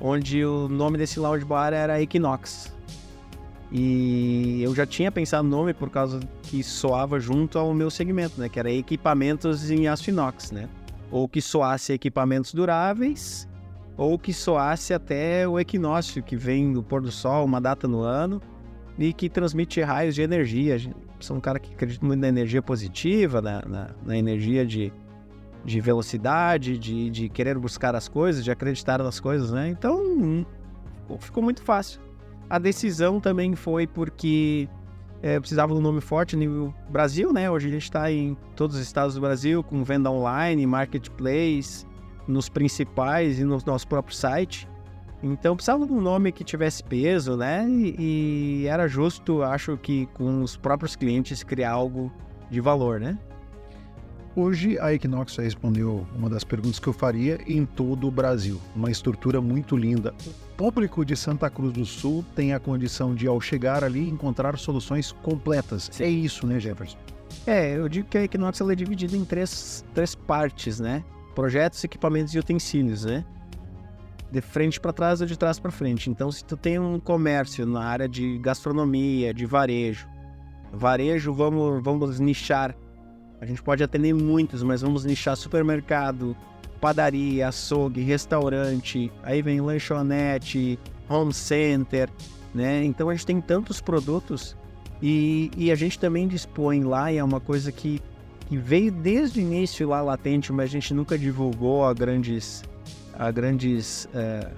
onde 0.00 0.44
o 0.44 0.68
nome 0.68 0.98
desse 0.98 1.18
lounge 1.18 1.44
bar 1.44 1.72
era 1.72 2.00
Equinox. 2.00 2.72
E 3.72 4.62
eu 4.62 4.74
já 4.74 4.86
tinha 4.86 5.10
pensado 5.10 5.48
no 5.48 5.56
nome 5.56 5.74
por 5.74 5.90
causa 5.90 6.20
que 6.42 6.62
soava 6.62 7.18
junto 7.18 7.58
ao 7.58 7.74
meu 7.74 7.90
segmento, 7.90 8.40
né? 8.40 8.48
Que 8.48 8.60
era 8.60 8.70
equipamentos 8.70 9.68
em 9.70 9.88
aço 9.88 10.10
inox, 10.10 10.52
né? 10.52 10.68
Ou 11.10 11.28
que 11.28 11.40
soasse 11.40 11.92
equipamentos 11.92 12.54
duráveis, 12.54 13.48
ou 13.96 14.16
que 14.18 14.32
soasse 14.32 14.94
até 14.94 15.48
o 15.48 15.58
equinócio, 15.58 16.22
que 16.22 16.36
vem 16.36 16.72
do 16.72 16.82
pôr 16.82 17.00
do 17.00 17.10
sol, 17.10 17.44
uma 17.44 17.60
data 17.60 17.88
no 17.88 18.00
ano, 18.00 18.40
e 18.98 19.12
que 19.12 19.28
transmite 19.28 19.80
raios 19.80 20.14
de 20.14 20.22
energia. 20.22 20.76
Sou 21.18 21.36
um 21.36 21.40
cara 21.40 21.58
que 21.58 21.72
acredita 21.72 22.04
muito 22.04 22.20
na 22.20 22.28
energia 22.28 22.62
positiva, 22.62 23.42
na, 23.42 23.62
na, 23.66 23.90
na 24.04 24.16
energia 24.16 24.64
de, 24.64 24.92
de 25.64 25.80
velocidade, 25.80 26.78
de, 26.78 27.10
de 27.10 27.28
querer 27.28 27.58
buscar 27.58 27.94
as 27.94 28.08
coisas, 28.08 28.44
de 28.44 28.50
acreditar 28.50 29.02
nas 29.02 29.18
coisas, 29.18 29.50
né? 29.50 29.68
Então, 29.68 30.46
ficou 31.18 31.42
muito 31.42 31.62
fácil. 31.62 32.00
A 32.48 32.58
decisão 32.58 33.20
também 33.20 33.54
foi 33.54 33.86
porque 33.86 34.68
é, 35.22 35.40
precisava 35.40 35.72
de 35.72 35.78
um 35.78 35.82
nome 35.82 36.02
forte 36.02 36.36
no 36.36 36.74
Brasil, 36.90 37.32
né? 37.32 37.50
Hoje 37.50 37.68
a 37.68 37.70
gente 37.70 37.84
está 37.84 38.12
em 38.12 38.36
todos 38.54 38.76
os 38.76 38.82
estados 38.82 39.14
do 39.14 39.20
Brasil 39.22 39.62
com 39.62 39.82
venda 39.82 40.10
online, 40.10 40.66
marketplace, 40.66 41.86
nos 42.28 42.48
principais 42.50 43.38
e 43.40 43.44
no 43.44 43.58
nosso 43.64 43.88
próprio 43.88 44.14
site. 44.14 44.68
Então 45.22 45.56
precisava 45.56 45.86
de 45.86 45.92
um 45.92 46.00
nome 46.02 46.30
que 46.30 46.44
tivesse 46.44 46.84
peso, 46.84 47.36
né? 47.38 47.66
E, 47.66 48.64
e, 48.64 48.66
era 48.66 48.86
justo, 48.86 49.42
acho 49.42 49.78
que 49.78 50.04
com 50.12 50.42
os 50.42 50.58
próprios 50.58 50.94
clientes 50.94 51.42
criar 51.42 51.70
algo 51.70 52.12
de 52.50 52.60
valor, 52.60 53.00
né? 53.00 53.18
Hoje 54.36 54.76
a 54.80 54.92
Equinox 54.92 55.36
respondeu 55.36 56.04
uma 56.12 56.28
das 56.28 56.42
perguntas 56.42 56.80
que 56.80 56.88
eu 56.88 56.92
faria 56.92 57.38
em 57.46 57.64
todo 57.64 58.08
o 58.08 58.10
Brasil. 58.10 58.60
Uma 58.74 58.90
estrutura 58.90 59.40
muito 59.40 59.76
linda. 59.76 60.12
O 60.26 60.56
público 60.56 61.04
de 61.04 61.14
Santa 61.14 61.48
Cruz 61.48 61.72
do 61.72 61.84
Sul 61.84 62.24
tem 62.34 62.52
a 62.52 62.58
condição 62.58 63.14
de, 63.14 63.28
ao 63.28 63.40
chegar 63.40 63.84
ali, 63.84 64.08
encontrar 64.08 64.58
soluções 64.58 65.12
completas. 65.12 65.88
Sim. 65.92 66.02
É 66.02 66.08
isso, 66.08 66.48
né, 66.48 66.58
Jefferson? 66.58 66.98
É, 67.46 67.76
eu 67.76 67.88
digo 67.88 68.08
que 68.08 68.18
a 68.18 68.24
Equinox 68.24 68.60
é 68.60 68.74
dividida 68.74 69.16
em 69.16 69.24
três, 69.24 69.84
três 69.94 70.16
partes, 70.16 70.80
né? 70.80 71.04
Projetos, 71.32 71.84
equipamentos 71.84 72.34
e 72.34 72.38
utensílios, 72.40 73.04
né? 73.04 73.24
De 74.32 74.40
frente 74.40 74.80
para 74.80 74.92
trás 74.92 75.20
ou 75.20 75.28
de 75.28 75.38
trás 75.38 75.60
para 75.60 75.70
frente. 75.70 76.10
Então, 76.10 76.32
se 76.32 76.44
tu 76.44 76.56
tem 76.56 76.76
um 76.76 76.98
comércio 76.98 77.64
na 77.64 77.84
área 77.84 78.08
de 78.08 78.36
gastronomia, 78.38 79.32
de 79.32 79.46
varejo, 79.46 80.08
varejo, 80.72 81.32
vamos, 81.32 81.80
vamos 81.84 82.18
nichar 82.18 82.74
a 83.44 83.46
gente 83.46 83.62
pode 83.62 83.84
atender 83.84 84.14
muitos, 84.14 84.62
mas 84.62 84.80
vamos 84.80 85.04
nichar 85.04 85.36
supermercado, 85.36 86.34
padaria, 86.80 87.48
açougue, 87.48 88.00
restaurante, 88.00 89.12
aí 89.22 89.42
vem 89.42 89.60
lanchonete, 89.60 90.78
home 91.08 91.32
center, 91.32 92.08
né? 92.54 92.82
Então 92.82 93.10
a 93.10 93.14
gente 93.14 93.26
tem 93.26 93.40
tantos 93.42 93.82
produtos 93.82 94.56
e, 95.02 95.50
e 95.58 95.70
a 95.70 95.74
gente 95.74 95.98
também 95.98 96.26
dispõe 96.26 96.82
lá, 96.84 97.12
e 97.12 97.18
é 97.18 97.24
uma 97.24 97.38
coisa 97.38 97.70
que, 97.70 98.00
que 98.48 98.56
veio 98.56 98.90
desde 98.90 99.40
o 99.40 99.42
início 99.42 99.86
lá 99.86 100.00
latente, 100.00 100.50
mas 100.50 100.70
a 100.70 100.72
gente 100.72 100.94
nunca 100.94 101.18
divulgou 101.18 101.84
a 101.84 101.92
grandes, 101.92 102.64
a 103.12 103.30
grandes 103.30 104.08
é, 104.14 104.50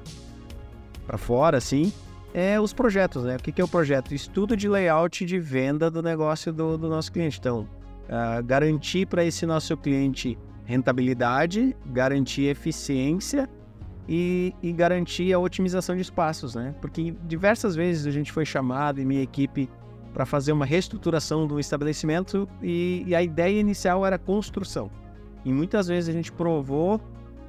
para 1.09 1.19
fora, 1.19 1.57
assim, 1.57 1.93
é 2.33 2.61
os 2.61 2.73
projetos, 2.73 3.25
né? 3.25 3.35
O 3.35 3.43
que, 3.43 3.51
que 3.51 3.61
é 3.61 3.65
o 3.65 3.69
projeto? 3.69 4.15
Estudo 4.15 4.57
de 4.57 4.69
layout 4.69 5.25
de 5.25 5.41
venda 5.41 5.91
do 5.91 6.01
negócio 6.01 6.53
do, 6.53 6.79
do 6.79 6.89
nosso 6.89 7.11
cliente. 7.11 7.41
Então, 7.41 7.67
uh, 8.07 8.43
garantir 8.45 9.07
para 9.07 9.25
esse 9.25 9.47
nosso 9.47 9.77
cliente 9.77 10.39
rentabilidade, 10.65 11.77
garantir 11.87 12.47
eficiência 12.47 13.49
e, 14.09 14.55
e, 14.63 14.73
garantir 14.73 15.33
a 15.33 15.39
otimização 15.39 15.95
de 15.95 16.03
espaços, 16.03 16.55
né? 16.55 16.75
Porque 16.81 17.15
diversas 17.25 17.75
vezes 17.75 18.07
a 18.07 18.11
gente 18.11 18.33
foi 18.33 18.45
chamado 18.45 19.01
e 19.01 19.05
minha 19.05 19.23
equipe 19.23 19.69
para 20.13 20.25
fazer 20.25 20.53
uma 20.53 20.65
reestruturação 20.65 21.47
do 21.47 21.61
estabelecimento 21.61 22.49
e, 22.63 23.05
e, 23.07 23.15
a 23.15 23.23
ideia 23.23 23.61
inicial 23.61 24.05
era 24.05 24.19
construção. 24.19 24.91
E 25.45 25.53
muitas 25.53 25.87
vezes 25.89 26.09
a 26.09 26.13
gente 26.13 26.33
provou 26.33 27.01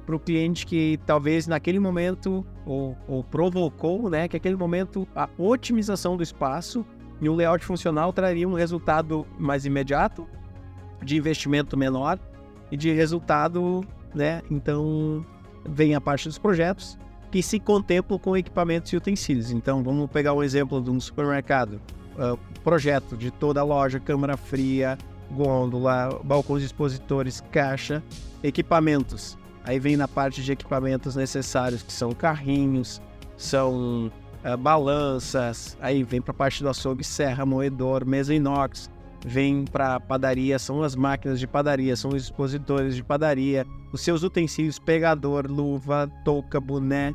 para 0.06 0.16
o 0.16 0.18
cliente 0.18 0.64
que 0.64 0.98
talvez 1.04 1.46
naquele 1.46 1.78
momento 1.78 2.46
ou, 2.64 2.96
ou 3.06 3.22
provocou, 3.22 4.08
né, 4.08 4.28
que 4.28 4.36
aquele 4.36 4.56
momento 4.56 5.06
a 5.14 5.28
otimização 5.36 6.16
do 6.16 6.22
espaço 6.22 6.84
e 7.20 7.28
um 7.28 7.34
layout 7.34 7.64
funcional 7.64 8.12
traria 8.12 8.48
um 8.48 8.54
resultado 8.54 9.26
mais 9.38 9.66
imediato 9.66 10.26
de 11.02 11.16
investimento 11.16 11.76
menor 11.76 12.18
e 12.70 12.76
de 12.76 12.92
resultado, 12.92 13.84
né? 14.14 14.42
Então 14.50 15.24
vem 15.64 15.94
a 15.94 16.00
parte 16.00 16.28
dos 16.28 16.38
projetos 16.38 16.98
que 17.30 17.42
se 17.42 17.58
contemplam 17.60 18.18
com 18.18 18.36
equipamentos 18.36 18.92
e 18.92 18.96
utensílios. 18.96 19.50
Então 19.50 19.82
vamos 19.82 20.10
pegar 20.10 20.32
um 20.32 20.42
exemplo 20.42 20.80
de 20.80 20.90
um 20.90 21.00
supermercado, 21.00 21.80
uh, 22.14 22.38
projeto 22.62 23.16
de 23.16 23.30
toda 23.30 23.60
a 23.60 23.64
loja, 23.64 24.00
câmara 24.00 24.36
fria, 24.36 24.96
gôndola, 25.30 26.20
balcões 26.24 26.62
expositores, 26.62 27.42
caixa, 27.52 28.02
equipamentos. 28.42 29.36
Aí 29.64 29.78
vem 29.78 29.96
na 29.96 30.08
parte 30.08 30.42
de 30.42 30.52
equipamentos 30.52 31.14
necessários 31.14 31.82
que 31.82 31.92
são 31.92 32.12
carrinhos, 32.12 33.02
são 33.36 34.10
uh, 34.42 34.56
balanças, 34.56 35.76
aí 35.80 36.02
vem 36.02 36.22
para 36.22 36.30
a 36.30 36.34
parte 36.34 36.62
do 36.62 36.68
açougue, 36.70 37.04
serra, 37.04 37.44
moedor, 37.44 38.06
mesa 38.06 38.34
inox, 38.34 38.90
vem 39.24 39.64
para 39.64 39.98
padaria, 40.00 40.58
são 40.58 40.82
as 40.82 40.94
máquinas 40.94 41.40
de 41.40 41.46
padaria, 41.46 41.96
são 41.96 42.10
os 42.10 42.24
expositores 42.24 42.94
de 42.94 43.02
padaria, 43.02 43.66
os 43.92 44.00
seus 44.00 44.22
utensílios, 44.22 44.78
pegador, 44.78 45.46
luva, 45.50 46.10
touca, 46.24 46.60
boné. 46.60 47.14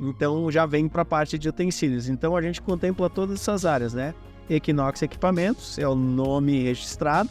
Então 0.00 0.50
já 0.50 0.66
vem 0.66 0.88
para 0.88 1.02
a 1.02 1.04
parte 1.04 1.38
de 1.38 1.48
utensílios. 1.48 2.08
Então 2.08 2.36
a 2.36 2.42
gente 2.42 2.60
contempla 2.60 3.08
todas 3.08 3.40
essas 3.40 3.64
áreas, 3.64 3.94
né? 3.94 4.14
Equinox 4.48 5.02
Equipamentos 5.02 5.78
é 5.78 5.88
o 5.88 5.94
nome 5.94 6.62
registrado, 6.62 7.30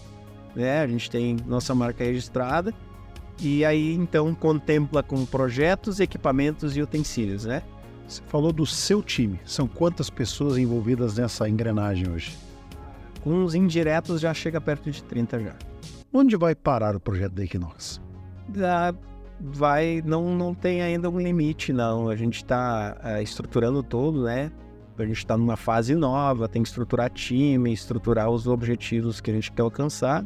né? 0.56 0.82
A 0.82 0.88
gente 0.88 1.10
tem 1.10 1.38
nossa 1.46 1.76
marca 1.76 2.04
registrada. 2.04 2.74
E 3.40 3.66
aí 3.66 3.94
então 3.94 4.34
contempla 4.34 5.04
com 5.04 5.26
projetos, 5.26 6.00
equipamentos 6.00 6.78
e 6.78 6.82
utensílios, 6.82 7.46
né? 7.46 7.62
Você 8.08 8.22
falou 8.28 8.54
do 8.54 8.66
seu 8.66 9.02
time. 9.02 9.40
São 9.46 9.68
quantas 9.68 10.10
pessoas 10.10 10.58
envolvidas 10.58 11.18
nessa 11.18 11.50
engrenagem 11.50 12.10
hoje? 12.10 12.38
Com 13.24 13.44
os 13.44 13.56
indiretos 13.56 14.20
já 14.20 14.34
chega 14.34 14.60
perto 14.60 14.92
de 14.92 15.04
30 15.04 15.40
já. 15.40 15.56
Onde 16.14 16.36
vai 16.36 16.54
parar 16.54 16.96
o 16.96 17.00
projeto 17.00 17.34
da 17.34 17.44
Equinox? 17.44 18.02
Ah, 18.62 18.94
vai, 19.40 20.04
não, 20.06 20.36
não 20.36 20.54
tem 20.54 20.82
ainda 20.82 21.10
um 21.10 21.20
limite, 21.20 21.72
não. 21.72 22.10
A 22.10 22.16
gente 22.16 22.36
está 22.38 22.98
é, 23.04 23.24
estruturando 23.24 23.82
todo, 23.82 24.24
né? 24.24 24.52
A 24.98 25.06
gente 25.06 25.18
está 25.18 25.36
numa 25.36 25.58
fase 25.58 25.96
nova, 25.96 26.48
tem 26.48 26.62
que 26.62 26.68
estruturar 26.68 27.10
time, 27.10 27.74
estruturar 27.74 28.30
os 28.30 28.46
objetivos 28.46 29.20
que 29.20 29.32
a 29.32 29.34
gente 29.34 29.52
quer 29.52 29.64
alcançar. 29.64 30.24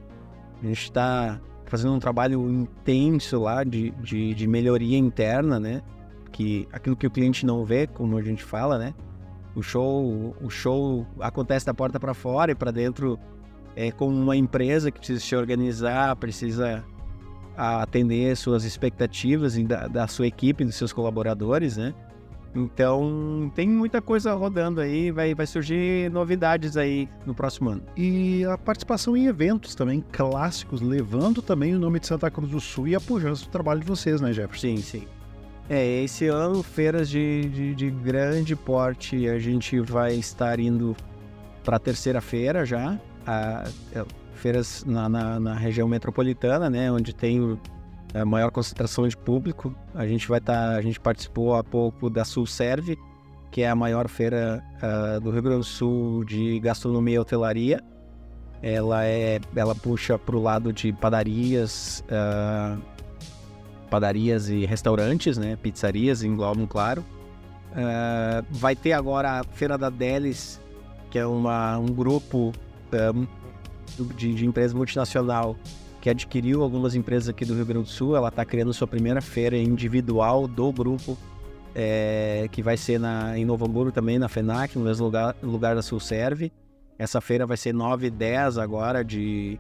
A 0.62 0.66
gente 0.66 0.84
está 0.84 1.40
fazendo 1.66 1.94
um 1.94 2.00
trabalho 2.00 2.50
intenso 2.50 3.40
lá 3.40 3.64
de, 3.64 3.92
de, 3.92 4.34
de 4.34 4.48
melhoria 4.48 4.98
interna, 4.98 5.60
né? 5.60 5.82
Que 6.32 6.68
aquilo 6.72 6.96
que 6.96 7.08
o 7.08 7.12
cliente 7.12 7.46
não 7.46 7.64
vê, 7.64 7.88
como 7.88 8.18
a 8.18 8.22
gente 8.22 8.44
fala, 8.44 8.78
né? 8.78 8.94
O 9.58 9.64
show, 9.64 10.36
o 10.40 10.52
show 10.52 11.04
acontece 11.20 11.66
da 11.66 11.74
porta 11.74 12.00
para 12.00 12.14
fora 12.14 12.52
e 12.52 12.56
para 12.56 12.70
dentro 12.70 13.18
é 13.76 13.92
como 13.92 14.16
uma 14.16 14.38
empresa 14.38 14.92
que 14.92 15.00
precisa 15.00 15.20
se 15.20 15.36
organizar, 15.36 16.16
precisa 16.16 16.86
atender 17.58 18.38
suas 18.38 18.64
expectativas 18.64 19.58
da, 19.64 19.88
da 19.88 20.08
sua 20.08 20.28
equipe, 20.28 20.64
dos 20.64 20.76
seus 20.76 20.94
colaboradores, 20.94 21.76
né? 21.76 21.96
Então, 22.54 23.52
tem 23.56 23.68
muita 23.68 24.00
coisa 24.00 24.32
rodando 24.36 24.80
aí, 24.80 25.10
vai, 25.10 25.34
vai 25.34 25.48
surgir 25.48 26.12
novidades 26.12 26.78
aí 26.78 27.10
no 27.26 27.34
próximo 27.34 27.72
ano. 27.72 27.82
E 27.96 28.46
a 28.46 28.60
participação 28.60 29.18
em 29.18 29.26
eventos 29.26 29.74
também 29.74 30.06
clássicos, 30.12 30.82
levando 30.82 31.42
também 31.42 31.76
o 31.76 31.80
nome 31.80 32.00
de 32.00 32.06
Santa 32.06 32.30
Cruz 32.30 32.52
do 32.52 32.60
Sul 32.60 32.90
e 32.90 32.96
a 32.96 33.02
pujança 33.02 33.44
do 33.46 33.50
trabalho 33.50 33.80
de 33.80 33.88
vocês, 33.88 34.22
né, 34.22 34.32
Jefferson? 34.32 34.68
Sim, 34.68 34.78
sim. 34.78 35.17
É, 35.70 36.02
esse 36.04 36.28
ano, 36.28 36.64
feiras 36.64 37.10
de, 37.10 37.50
de, 37.50 37.76
de 37.76 37.90
grande 37.90 38.56
porte, 38.56 39.28
a 39.28 39.38
gente 39.38 39.80
vai 39.82 40.14
estar 40.14 40.60
indo 40.60 40.96
para 41.64 41.76
a 41.76 41.80
terceira 41.80 42.22
feira 42.22 42.66
já, 42.66 42.98
a, 43.26 43.66
é, 43.94 44.06
feiras 44.34 44.86
na, 44.86 45.10
na, 45.10 45.40
na, 45.40 45.54
região 45.56 45.86
metropolitana, 45.88 46.70
né, 46.70 46.90
onde 46.90 47.14
tem 47.14 47.60
a 48.14 48.24
maior 48.24 48.50
concentração 48.50 49.06
de 49.06 49.18
público. 49.18 49.76
A 49.94 50.08
gente 50.08 50.26
vai 50.30 50.40
estar, 50.40 50.54
tá, 50.54 50.78
a 50.78 50.82
gente 50.82 51.02
participou 51.02 51.56
há 51.56 51.64
pouco 51.64 52.10
da 52.10 52.24
Sul 52.24 52.46
Serve, 52.46 52.98
que 53.52 53.62
é 53.62 53.70
a 53.70 53.76
maior 53.76 54.08
feira 54.08 54.64
uh, 54.78 55.20
do 55.20 55.32
Rio 55.32 55.42
Grande 55.42 55.60
do 55.60 55.64
Sul 55.66 56.24
de 56.24 56.60
gastronomia 56.62 57.16
e 57.16 57.20
hotelaria. 57.20 57.84
Ela 58.62 59.06
é, 59.06 59.42
ela 59.54 59.76
puxa 59.76 60.18
para 60.18 60.36
o 60.36 60.42
lado 60.42 60.72
de 60.72 60.94
padarias. 60.94 62.04
Uh, 62.08 62.97
padarias 63.90 64.50
e 64.50 64.66
restaurantes, 64.66 65.38
né? 65.38 65.58
Pizzarias 65.62 66.24
englobam, 66.24 66.68
claro. 66.68 67.04
Uh, 67.72 68.46
vai 68.50 68.76
ter 68.76 68.94
agora 68.94 69.40
a 69.40 69.44
Feira 69.44 69.78
da 69.78 69.90
Delis, 69.90 70.60
que 71.10 71.20
é 71.20 71.26
uma, 71.26 71.78
um 71.78 71.88
grupo 71.88 72.52
um, 73.16 73.28
de, 74.16 74.34
de 74.34 74.46
empresa 74.46 74.76
multinacional 74.76 75.56
que 76.02 76.10
adquiriu 76.10 76.64
algumas 76.64 76.96
empresas 76.96 77.30
aqui 77.30 77.46
do 77.46 77.54
Rio 77.54 77.66
Grande 77.66 77.86
do 77.86 77.90
Sul. 77.90 78.16
Ela 78.16 78.30
está 78.30 78.46
criando 78.46 78.74
sua 78.74 78.88
primeira 78.88 79.22
feira 79.22 79.58
individual 79.58 80.48
do 80.48 80.72
grupo, 80.72 81.18
é, 81.76 82.48
que 82.52 82.62
vai 82.62 82.78
ser 82.78 83.00
na, 83.00 83.38
em 83.38 83.46
Novo 83.46 83.66
Hamburgo 83.66 83.92
também, 83.92 84.18
na 84.18 84.30
FENAC, 84.30 84.78
no 84.78 84.86
mesmo 84.86 85.06
lugar, 85.06 85.36
lugar 85.42 85.76
da 85.76 85.82
Sulserve. 85.82 86.52
Essa 86.98 87.22
feira 87.22 87.46
vai 87.46 87.58
ser 87.58 87.74
9 87.74 88.08
e 88.08 88.10
10 88.10 88.58
agora 88.58 89.04
de, 89.04 89.60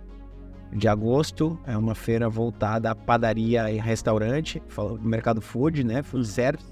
de 0.72 0.88
agosto. 0.88 1.60
É 1.66 1.78
uma 1.78 1.96
feira 1.96 2.30
voltada 2.30 2.92
a 2.92 2.96
padaria 2.96 3.72
e 3.72 3.78
restaurante, 3.78 4.62
mercado 5.02 5.42
food, 5.42 5.84
né? 5.84 6.04
Food 6.04 6.28
service, 6.28 6.72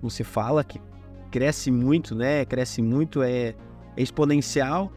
como 0.00 0.10
se 0.10 0.24
fala, 0.24 0.64
que 0.64 0.80
cresce 1.30 1.70
muito, 1.70 2.14
né? 2.14 2.44
Cresce 2.44 2.80
muito, 2.82 3.22
é, 3.22 3.54
exponencial. 3.96 4.92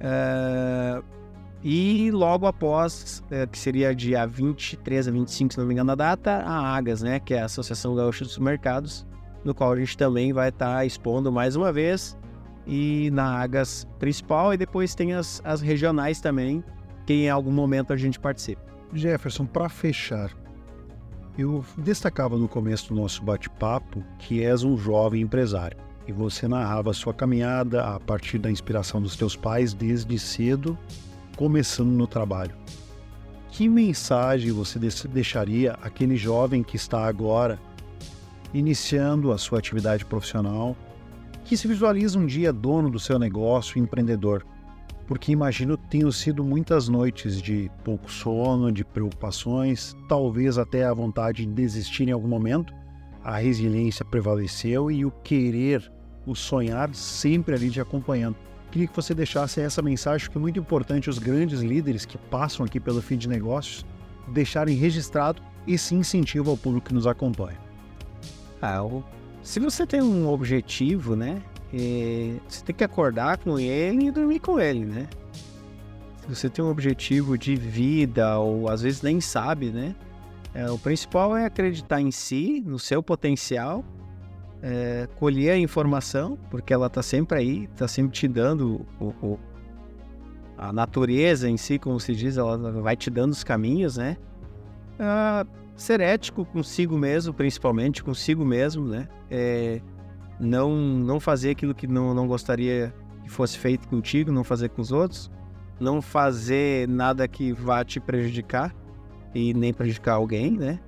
Uh, 0.00 1.04
e 1.62 2.10
logo 2.10 2.46
após, 2.46 3.22
uh, 3.26 3.46
que 3.48 3.58
seria 3.58 3.94
dia 3.94 4.26
23 4.26 5.08
a 5.08 5.10
25, 5.10 5.52
se 5.52 5.58
não 5.58 5.66
me 5.66 5.74
engano 5.74 5.92
a 5.92 5.94
data, 5.94 6.30
a 6.38 6.74
AGAS, 6.74 7.02
né, 7.02 7.20
que 7.20 7.34
é 7.34 7.42
a 7.42 7.44
Associação 7.44 7.94
Gaúcha 7.94 8.24
dos 8.24 8.38
Mercados, 8.38 9.06
no 9.44 9.54
qual 9.54 9.72
a 9.72 9.76
gente 9.76 9.96
também 9.96 10.32
vai 10.32 10.48
estar 10.48 10.76
tá 10.76 10.84
expondo 10.86 11.30
mais 11.30 11.56
uma 11.56 11.70
vez, 11.70 12.16
e 12.66 13.10
na 13.12 13.40
AGAS 13.40 13.86
principal, 13.98 14.54
e 14.54 14.56
depois 14.56 14.94
tem 14.94 15.12
as, 15.12 15.42
as 15.44 15.60
regionais 15.60 16.18
também, 16.20 16.64
que 17.10 17.24
em 17.24 17.28
algum 17.28 17.50
momento 17.50 17.92
a 17.92 17.96
gente 17.96 18.20
participa. 18.20 18.62
Jefferson, 18.94 19.44
para 19.44 19.68
fechar, 19.68 20.30
eu 21.36 21.64
destacava 21.76 22.38
no 22.38 22.46
começo 22.46 22.90
do 22.90 23.00
nosso 23.00 23.20
bate-papo 23.24 24.04
que 24.20 24.44
és 24.44 24.62
um 24.62 24.78
jovem 24.78 25.20
empresário 25.20 25.76
e 26.06 26.12
você 26.12 26.46
narrava 26.46 26.92
sua 26.92 27.12
caminhada 27.12 27.82
a 27.82 27.98
partir 27.98 28.38
da 28.38 28.48
inspiração 28.48 29.02
dos 29.02 29.16
teus 29.16 29.34
pais 29.34 29.74
desde 29.74 30.16
cedo, 30.20 30.78
começando 31.36 31.90
no 31.90 32.06
trabalho. 32.06 32.54
Que 33.50 33.68
mensagem 33.68 34.52
você 34.52 34.78
deixaria 35.08 35.72
àquele 35.82 36.14
jovem 36.16 36.62
que 36.62 36.76
está 36.76 37.08
agora 37.08 37.58
iniciando 38.54 39.32
a 39.32 39.38
sua 39.38 39.58
atividade 39.58 40.04
profissional, 40.04 40.76
que 41.44 41.56
se 41.56 41.66
visualiza 41.66 42.16
um 42.16 42.24
dia 42.26 42.52
dono 42.52 42.88
do 42.88 43.00
seu 43.00 43.18
negócio, 43.18 43.80
empreendedor? 43.80 44.46
Porque 45.10 45.32
imagino 45.32 45.76
tenham 45.76 46.12
sido 46.12 46.44
muitas 46.44 46.88
noites 46.88 47.42
de 47.42 47.68
pouco 47.82 48.08
sono, 48.08 48.70
de 48.70 48.84
preocupações, 48.84 49.96
talvez 50.08 50.56
até 50.56 50.84
a 50.84 50.94
vontade 50.94 51.44
de 51.44 51.52
desistir 51.52 52.08
em 52.08 52.12
algum 52.12 52.28
momento. 52.28 52.72
A 53.24 53.38
resiliência 53.38 54.04
prevaleceu 54.04 54.88
e 54.88 55.04
o 55.04 55.10
querer 55.10 55.90
o 56.24 56.36
sonhar 56.36 56.94
sempre 56.94 57.56
ali 57.56 57.68
te 57.70 57.80
acompanhando. 57.80 58.36
Queria 58.70 58.86
que 58.86 58.94
você 58.94 59.12
deixasse 59.12 59.60
essa 59.60 59.82
mensagem 59.82 60.30
que 60.30 60.38
é 60.38 60.40
muito 60.40 60.60
importante 60.60 61.10
os 61.10 61.18
grandes 61.18 61.58
líderes 61.60 62.04
que 62.06 62.16
passam 62.16 62.64
aqui 62.64 62.78
pelo 62.78 63.02
fim 63.02 63.18
de 63.18 63.28
negócios 63.28 63.84
deixarem 64.28 64.76
registrado 64.76 65.42
esse 65.66 65.92
incentivo 65.92 66.52
ao 66.52 66.56
público 66.56 66.86
que 66.86 66.94
nos 66.94 67.08
acompanha. 67.08 67.58
Ah, 68.62 68.78
se 69.42 69.58
você 69.58 69.84
tem 69.84 70.00
um 70.00 70.28
objetivo, 70.28 71.16
né? 71.16 71.42
É, 71.72 72.36
você 72.48 72.64
tem 72.64 72.74
que 72.74 72.84
acordar 72.84 73.38
com 73.38 73.58
ele 73.58 74.06
e 74.06 74.10
dormir 74.10 74.40
com 74.40 74.58
ele, 74.58 74.84
né? 74.84 75.08
Se 76.22 76.34
você 76.34 76.50
tem 76.50 76.64
um 76.64 76.70
objetivo 76.70 77.38
de 77.38 77.54
vida 77.56 78.38
ou 78.38 78.68
às 78.68 78.82
vezes 78.82 79.02
nem 79.02 79.20
sabe, 79.20 79.70
né? 79.70 79.94
É, 80.52 80.70
o 80.70 80.78
principal 80.78 81.36
é 81.36 81.44
acreditar 81.44 82.00
em 82.00 82.10
si, 82.10 82.62
no 82.66 82.78
seu 82.78 83.02
potencial 83.02 83.84
é, 84.62 85.08
colher 85.16 85.52
a 85.52 85.58
informação, 85.58 86.38
porque 86.50 86.72
ela 86.72 86.86
está 86.86 87.02
sempre 87.02 87.38
aí, 87.38 87.64
está 87.64 87.88
sempre 87.88 88.12
te 88.12 88.28
dando 88.28 88.86
o, 89.00 89.06
o, 89.22 89.38
a 90.58 90.72
natureza 90.72 91.48
em 91.48 91.56
si, 91.56 91.78
como 91.78 91.98
se 91.98 92.14
diz, 92.14 92.36
ela 92.36 92.56
vai 92.82 92.96
te 92.96 93.10
dando 93.10 93.32
os 93.32 93.42
caminhos, 93.42 93.96
né? 93.96 94.16
Ah, 94.98 95.46
ser 95.74 96.00
ético 96.00 96.44
consigo 96.44 96.98
mesmo, 96.98 97.32
principalmente 97.32 98.02
consigo 98.02 98.44
mesmo, 98.44 98.86
né? 98.86 99.08
É, 99.30 99.80
não, 100.40 100.74
não 100.74 101.20
fazer 101.20 101.50
aquilo 101.50 101.74
que 101.74 101.86
não, 101.86 102.14
não 102.14 102.26
gostaria 102.26 102.94
que 103.22 103.30
fosse 103.30 103.58
feito 103.58 103.86
contigo, 103.88 104.32
não 104.32 104.42
fazer 104.42 104.70
com 104.70 104.80
os 104.80 104.90
outros, 104.90 105.30
não 105.78 106.00
fazer 106.00 106.88
nada 106.88 107.28
que 107.28 107.52
vá 107.52 107.84
te 107.84 108.00
prejudicar 108.00 108.74
e 109.34 109.54
nem 109.54 109.72
prejudicar 109.72 110.14
alguém, 110.14 110.52
né? 110.52 110.80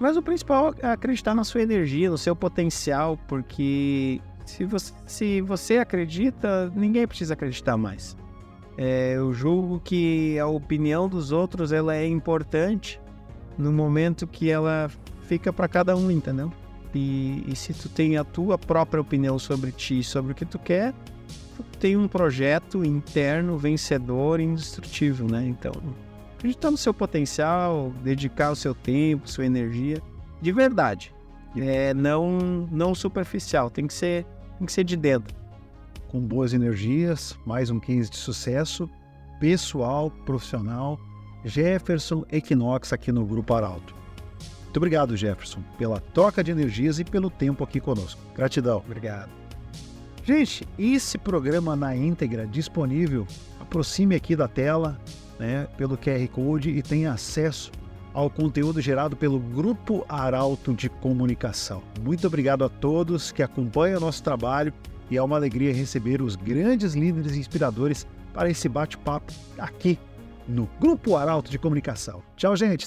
Mas 0.00 0.16
o 0.16 0.22
principal 0.22 0.74
é 0.80 0.88
acreditar 0.88 1.34
na 1.34 1.44
sua 1.44 1.62
energia, 1.62 2.10
no 2.10 2.18
seu 2.18 2.34
potencial, 2.34 3.18
porque 3.28 4.20
se 4.44 4.64
você, 4.64 4.92
se 5.06 5.40
você 5.40 5.78
acredita, 5.78 6.70
ninguém 6.74 7.06
precisa 7.06 7.34
acreditar 7.34 7.76
mais. 7.76 8.16
É, 8.76 9.14
eu 9.16 9.32
julgo 9.32 9.80
que 9.80 10.38
a 10.38 10.46
opinião 10.46 11.08
dos 11.08 11.30
outros 11.30 11.72
ela 11.72 11.94
é 11.94 12.06
importante 12.06 13.00
no 13.56 13.72
momento 13.72 14.26
que 14.26 14.50
ela 14.50 14.90
fica 15.22 15.52
para 15.52 15.68
cada 15.68 15.96
um, 15.96 16.10
entendeu? 16.10 16.52
E, 16.94 17.44
e, 17.48 17.56
se 17.56 17.72
tu 17.72 17.88
tem 17.88 18.16
a 18.16 18.24
tua 18.24 18.56
própria 18.56 19.00
opinião 19.00 19.38
sobre 19.38 19.72
ti, 19.72 20.02
sobre 20.04 20.32
o 20.32 20.34
que 20.34 20.44
tu 20.44 20.58
quer, 20.58 20.94
tu 21.56 21.64
tem 21.78 21.96
um 21.96 22.06
projeto 22.06 22.84
interno 22.84 23.58
vencedor 23.58 24.38
e 24.38 24.44
indestrutível, 24.44 25.26
né? 25.26 25.44
Então, 25.44 25.72
acreditar 26.36 26.70
no 26.70 26.76
seu 26.76 26.94
potencial, 26.94 27.92
dedicar 28.02 28.52
o 28.52 28.56
seu 28.56 28.74
tempo, 28.74 29.28
sua 29.28 29.44
energia, 29.44 30.00
de 30.40 30.52
verdade. 30.52 31.12
É, 31.56 31.94
não, 31.94 32.38
não 32.70 32.94
superficial, 32.94 33.70
tem 33.70 33.86
que 33.86 33.94
ser, 33.94 34.24
tem 34.58 34.66
que 34.66 34.72
ser 34.72 34.84
de 34.84 34.96
dentro. 34.96 35.34
Com 36.08 36.20
boas 36.20 36.52
energias, 36.52 37.36
mais 37.44 37.70
um 37.70 37.80
15 37.80 38.10
de 38.10 38.16
sucesso, 38.16 38.88
pessoal, 39.40 40.10
profissional, 40.24 40.98
Jefferson 41.44 42.24
Equinox 42.30 42.92
aqui 42.92 43.10
no 43.10 43.24
Grupo 43.24 43.52
Arauto. 43.54 44.03
Muito 44.74 44.78
obrigado, 44.78 45.16
Jefferson, 45.16 45.60
pela 45.78 46.00
troca 46.00 46.42
de 46.42 46.50
energias 46.50 46.98
e 46.98 47.04
pelo 47.04 47.30
tempo 47.30 47.62
aqui 47.62 47.78
conosco. 47.78 48.20
Gratidão. 48.34 48.78
Obrigado. 48.78 49.30
Gente, 50.24 50.66
esse 50.76 51.16
programa 51.16 51.76
na 51.76 51.94
íntegra 51.94 52.44
disponível, 52.44 53.24
aproxime 53.60 54.16
aqui 54.16 54.34
da 54.34 54.48
tela, 54.48 55.00
né, 55.38 55.68
pelo 55.76 55.96
QR 55.96 56.26
Code 56.26 56.70
e 56.70 56.82
tem 56.82 57.06
acesso 57.06 57.70
ao 58.12 58.28
conteúdo 58.28 58.80
gerado 58.80 59.16
pelo 59.16 59.38
Grupo 59.38 60.04
Arauto 60.08 60.74
de 60.74 60.88
Comunicação. 60.88 61.80
Muito 62.02 62.26
obrigado 62.26 62.64
a 62.64 62.68
todos 62.68 63.30
que 63.30 63.44
acompanham 63.44 63.98
o 63.98 64.00
nosso 64.00 64.24
trabalho 64.24 64.72
e 65.08 65.16
é 65.16 65.22
uma 65.22 65.36
alegria 65.36 65.72
receber 65.72 66.20
os 66.20 66.34
grandes 66.34 66.94
líderes 66.94 67.36
inspiradores 67.36 68.08
para 68.32 68.50
esse 68.50 68.68
bate-papo 68.68 69.32
aqui 69.56 70.00
no 70.48 70.68
Grupo 70.80 71.14
Arauto 71.14 71.48
de 71.48 71.60
Comunicação. 71.60 72.24
Tchau, 72.36 72.56
gente! 72.56 72.86